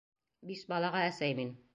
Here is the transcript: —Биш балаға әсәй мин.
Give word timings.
—Биш 0.51 0.63
балаға 0.73 1.03
әсәй 1.11 1.37
мин. 1.41 1.53